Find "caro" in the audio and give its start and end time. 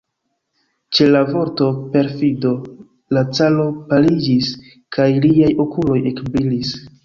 3.41-3.69